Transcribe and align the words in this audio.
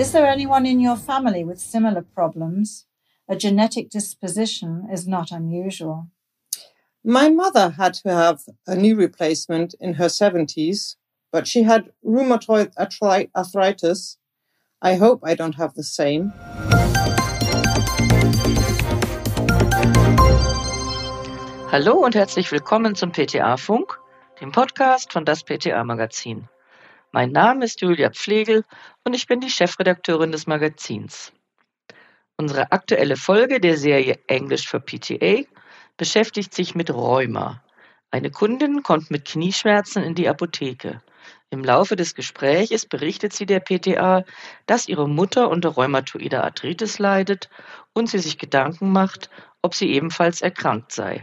Is 0.00 0.12
there 0.12 0.26
anyone 0.26 0.64
in 0.64 0.80
your 0.80 0.96
family 0.96 1.44
with 1.44 1.60
similar 1.60 2.00
problems? 2.00 2.86
A 3.28 3.36
genetic 3.36 3.90
disposition 3.90 4.88
is 4.90 5.06
not 5.06 5.30
unusual. 5.30 6.08
My 7.04 7.28
mother 7.28 7.68
had 7.76 7.92
to 8.02 8.08
have 8.08 8.40
a 8.66 8.74
knee 8.74 8.94
replacement 8.94 9.74
in 9.78 9.92
her 10.00 10.06
70s, 10.06 10.96
but 11.30 11.46
she 11.46 11.64
had 11.64 11.90
rheumatoid 12.02 12.72
arthritis. 12.78 14.16
I 14.80 14.94
hope 14.94 15.20
I 15.22 15.34
don't 15.34 15.56
have 15.56 15.74
the 15.74 15.84
same. 15.84 16.32
Hallo 21.70 22.02
und 22.02 22.14
herzlich 22.14 22.50
willkommen 22.50 22.94
zum 22.94 23.12
PTA 23.12 23.58
Funk, 23.58 23.98
dem 24.40 24.50
Podcast 24.50 25.12
von 25.12 25.26
das 25.26 25.44
PTA 25.44 25.84
Magazin. 25.84 26.48
Mein 27.12 27.32
Name 27.32 27.64
ist 27.64 27.80
Julia 27.80 28.10
Pflegel 28.10 28.64
und 29.02 29.14
ich 29.14 29.26
bin 29.26 29.40
die 29.40 29.50
Chefredakteurin 29.50 30.30
des 30.30 30.46
Magazins. 30.46 31.32
Unsere 32.36 32.70
aktuelle 32.70 33.16
Folge 33.16 33.58
der 33.58 33.76
Serie 33.76 34.20
Englisch 34.28 34.68
für 34.68 34.78
PTA 34.78 35.42
beschäftigt 35.96 36.54
sich 36.54 36.76
mit 36.76 36.88
Rheuma. 36.88 37.64
Eine 38.12 38.30
Kundin 38.30 38.84
kommt 38.84 39.10
mit 39.10 39.24
Knieschmerzen 39.24 40.04
in 40.04 40.14
die 40.14 40.28
Apotheke. 40.28 41.02
Im 41.50 41.64
Laufe 41.64 41.96
des 41.96 42.14
Gespräches 42.14 42.86
berichtet 42.86 43.32
sie 43.32 43.44
der 43.44 43.58
PTA, 43.58 44.24
dass 44.66 44.86
ihre 44.86 45.08
Mutter 45.08 45.50
unter 45.50 45.70
rheumatoider 45.70 46.44
Arthritis 46.44 47.00
leidet 47.00 47.50
und 47.92 48.08
sie 48.08 48.20
sich 48.20 48.38
Gedanken 48.38 48.92
macht, 48.92 49.30
ob 49.62 49.74
sie 49.74 49.90
ebenfalls 49.90 50.42
erkrankt 50.42 50.92
sei. 50.92 51.22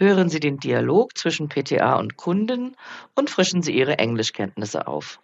Hören 0.00 0.28
Sie 0.28 0.38
den 0.38 0.58
Dialog 0.58 1.18
zwischen 1.18 1.48
PTA 1.48 1.98
und 1.98 2.16
Kunden 2.16 2.76
und 3.16 3.30
frischen 3.30 3.62
Sie 3.62 3.72
Ihre 3.72 3.98
Englischkenntnisse 3.98 4.86
auf. 4.86 5.18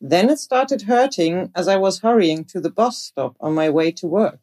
Then 0.00 0.28
it 0.28 0.38
started 0.38 0.82
hurting 0.82 1.50
as 1.54 1.68
I 1.68 1.76
was 1.76 2.00
hurrying 2.00 2.44
to 2.46 2.60
the 2.60 2.70
bus 2.70 2.98
stop 2.98 3.36
on 3.40 3.54
my 3.54 3.70
way 3.70 3.90
to 3.92 4.06
work. 4.06 4.40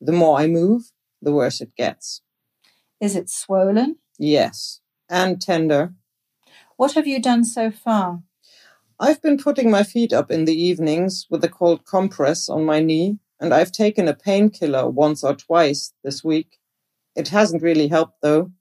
The 0.00 0.12
more 0.12 0.38
I 0.38 0.46
move, 0.46 0.92
the 1.20 1.32
worse 1.32 1.60
it 1.60 1.74
gets. 1.76 2.22
Is 3.00 3.16
it 3.16 3.28
swollen? 3.28 3.96
Yes, 4.18 4.80
and 5.08 5.40
tender. 5.40 5.94
What 6.76 6.92
have 6.92 7.06
you 7.06 7.20
done 7.20 7.44
so 7.44 7.70
far? 7.70 8.22
I've 9.06 9.20
been 9.20 9.36
putting 9.36 9.70
my 9.70 9.82
feet 9.82 10.14
up 10.14 10.30
in 10.30 10.46
the 10.46 10.58
evenings 10.58 11.26
with 11.28 11.44
a 11.44 11.48
cold 11.50 11.84
compress 11.84 12.48
on 12.48 12.64
my 12.64 12.80
knee, 12.80 13.18
and 13.38 13.52
I've 13.52 13.70
taken 13.70 14.08
a 14.08 14.14
painkiller 14.14 14.88
once 14.88 15.22
or 15.22 15.34
twice 15.34 15.92
this 16.02 16.24
week. 16.24 16.56
It 17.14 17.28
hasn't 17.28 17.60
really 17.60 17.88
helped 17.88 18.22
though. 18.22 18.52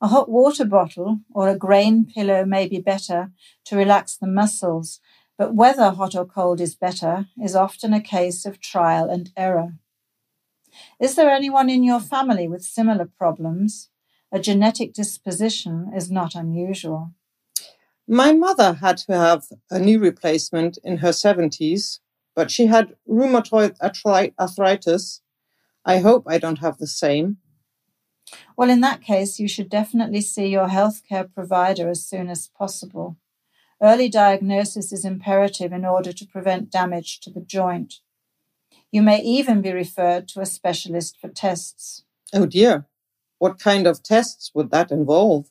A 0.00 0.08
hot 0.08 0.30
water 0.30 0.64
bottle 0.64 1.18
or 1.34 1.50
a 1.50 1.58
grain 1.58 2.06
pillow 2.06 2.46
may 2.46 2.66
be 2.66 2.78
better 2.78 3.32
to 3.66 3.76
relax 3.76 4.16
the 4.16 4.26
muscles, 4.26 4.98
but 5.36 5.54
whether 5.54 5.90
hot 5.90 6.14
or 6.14 6.24
cold 6.24 6.58
is 6.58 6.74
better 6.74 7.26
is 7.38 7.54
often 7.54 7.92
a 7.92 8.00
case 8.00 8.46
of 8.46 8.60
trial 8.60 9.10
and 9.10 9.30
error. 9.36 9.74
Is 10.98 11.16
there 11.16 11.28
anyone 11.28 11.68
in 11.68 11.84
your 11.84 12.00
family 12.00 12.48
with 12.48 12.62
similar 12.62 13.04
problems? 13.04 13.90
A 14.32 14.40
genetic 14.40 14.94
disposition 14.94 15.92
is 15.94 16.10
not 16.10 16.34
unusual. 16.34 17.12
My 18.08 18.32
mother 18.32 18.74
had 18.74 18.96
to 18.98 19.12
have 19.12 19.44
a 19.70 19.78
knee 19.78 19.96
replacement 19.96 20.78
in 20.82 20.98
her 20.98 21.10
70s, 21.10 22.00
but 22.34 22.50
she 22.50 22.66
had 22.66 22.96
rheumatoid 23.08 23.76
arthritis. 23.80 25.20
I 25.84 25.98
hope 25.98 26.24
I 26.26 26.38
don't 26.38 26.58
have 26.58 26.78
the 26.78 26.86
same. 26.86 27.38
Well, 28.56 28.70
in 28.70 28.80
that 28.80 29.02
case, 29.02 29.38
you 29.38 29.48
should 29.48 29.68
definitely 29.68 30.20
see 30.20 30.46
your 30.46 30.68
healthcare 30.68 31.32
provider 31.32 31.88
as 31.88 32.04
soon 32.04 32.28
as 32.28 32.48
possible. 32.48 33.16
Early 33.82 34.08
diagnosis 34.08 34.92
is 34.92 35.04
imperative 35.04 35.72
in 35.72 35.84
order 35.84 36.12
to 36.12 36.26
prevent 36.26 36.70
damage 36.70 37.20
to 37.20 37.30
the 37.30 37.40
joint. 37.40 37.94
You 38.92 39.02
may 39.02 39.20
even 39.22 39.60
be 39.60 39.72
referred 39.72 40.28
to 40.28 40.40
a 40.40 40.46
specialist 40.46 41.18
for 41.20 41.28
tests. 41.28 42.04
Oh 42.32 42.46
dear. 42.46 42.86
What 43.38 43.58
kind 43.58 43.86
of 43.86 44.02
tests 44.02 44.52
would 44.54 44.70
that 44.70 44.92
involve? 44.92 45.50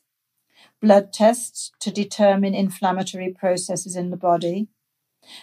Blood 0.82 1.12
tests 1.12 1.70
to 1.80 1.90
determine 1.90 2.54
inflammatory 2.54 3.32
processes 3.32 3.96
in 3.96 4.10
the 4.10 4.16
body, 4.16 4.66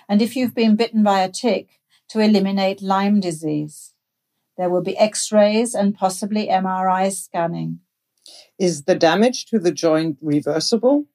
and 0.08 0.22
if 0.22 0.36
you've 0.36 0.54
been 0.54 0.76
bitten 0.76 1.02
by 1.02 1.22
a 1.22 1.32
tick, 1.32 1.80
to 2.10 2.20
eliminate 2.20 2.82
Lyme 2.82 3.20
disease. 3.20 3.94
There 4.58 4.70
will 4.70 4.82
be 4.82 4.98
x 4.98 5.32
rays 5.32 5.74
and 5.74 5.96
possibly 5.96 6.48
MRI 6.48 7.12
scanning. 7.14 7.80
Is 8.58 8.84
the 8.84 8.96
damage 8.96 9.46
to 9.46 9.60
the 9.60 9.72
joint 9.72 10.18
reversible? 10.22 11.06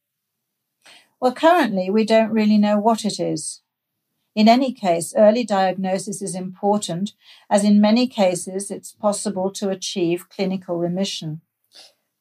Well, 1.20 1.34
currently, 1.34 1.90
we 1.90 2.04
don't 2.04 2.30
really 2.30 2.58
know 2.58 2.78
what 2.78 3.04
it 3.04 3.20
is. 3.20 3.62
In 4.34 4.48
any 4.48 4.72
case, 4.72 5.14
early 5.16 5.44
diagnosis 5.44 6.22
is 6.22 6.34
important, 6.34 7.12
as 7.50 7.64
in 7.64 7.80
many 7.80 8.06
cases, 8.06 8.70
it's 8.70 8.92
possible 8.92 9.50
to 9.52 9.70
achieve 9.70 10.28
clinical 10.28 10.76
remission. 10.76 11.40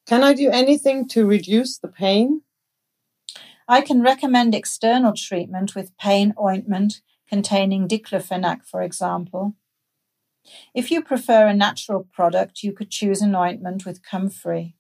Can 0.06 0.22
I 0.22 0.34
do 0.34 0.50
anything 0.50 1.08
to 1.09 1.25
reduce 1.25 1.78
the 1.78 1.88
pain? 1.88 2.41
I 3.68 3.80
can 3.80 4.02
recommend 4.02 4.53
external 4.53 5.14
treatment 5.14 5.75
with 5.75 5.97
pain 5.97 6.34
ointment 6.41 7.02
containing 7.30 7.88
diclofenac, 7.88 8.66
for 8.66 8.81
example. 8.81 9.56
If 10.75 10.92
you 10.92 11.02
prefer 11.02 11.47
a 11.47 11.53
natural 11.53 12.06
product, 12.12 12.63
you 12.63 12.74
could 12.74 12.92
choose 12.92 13.22
an 13.22 13.34
ointment 13.34 13.86
with 13.86 14.03
comfrey. 14.03 14.75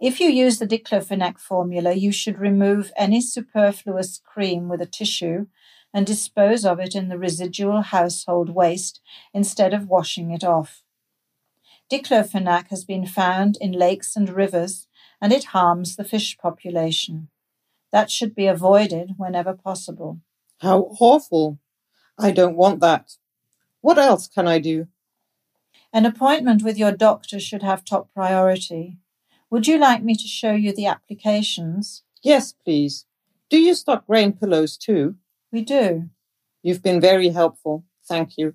If 0.00 0.20
you 0.20 0.30
use 0.30 0.58
the 0.58 0.66
diclofenac 0.66 1.38
formula, 1.38 1.92
you 1.92 2.12
should 2.12 2.38
remove 2.38 2.92
any 2.96 3.20
superfluous 3.20 4.22
cream 4.24 4.68
with 4.68 4.80
a 4.80 4.86
tissue 4.86 5.48
and 5.92 6.06
dispose 6.06 6.64
of 6.64 6.80
it 6.80 6.94
in 6.94 7.08
the 7.08 7.18
residual 7.18 7.82
household 7.82 8.48
waste 8.48 9.02
instead 9.34 9.74
of 9.74 9.86
washing 9.86 10.30
it 10.30 10.42
off. 10.42 10.82
Diclofenac 11.90 12.68
has 12.68 12.84
been 12.84 13.06
found 13.06 13.56
in 13.60 13.72
lakes 13.72 14.16
and 14.16 14.28
rivers, 14.28 14.88
and 15.20 15.32
it 15.32 15.44
harms 15.46 15.96
the 15.96 16.04
fish 16.04 16.36
population. 16.36 17.28
That 17.92 18.10
should 18.10 18.34
be 18.34 18.46
avoided 18.46 19.14
whenever 19.16 19.54
possible. 19.54 20.20
How 20.60 20.88
awful! 20.98 21.58
I 22.18 22.32
don't 22.32 22.56
want 22.56 22.80
that. 22.80 23.12
What 23.80 23.98
else 23.98 24.26
can 24.26 24.48
I 24.48 24.58
do? 24.58 24.88
An 25.92 26.04
appointment 26.04 26.62
with 26.62 26.76
your 26.76 26.92
doctor 26.92 27.38
should 27.38 27.62
have 27.62 27.84
top 27.84 28.12
priority. 28.12 28.98
Would 29.48 29.68
you 29.68 29.78
like 29.78 30.02
me 30.02 30.14
to 30.16 30.26
show 30.26 30.52
you 30.52 30.74
the 30.74 30.86
applications? 30.86 32.02
Yes, 32.22 32.52
please. 32.52 33.06
Do 33.48 33.58
you 33.58 33.74
stock 33.74 34.06
grain 34.06 34.32
pillows 34.32 34.76
too? 34.76 35.14
We 35.52 35.62
do. 35.62 36.10
You've 36.62 36.82
been 36.82 37.00
very 37.00 37.28
helpful. 37.28 37.84
Thank 38.08 38.36
you. 38.36 38.54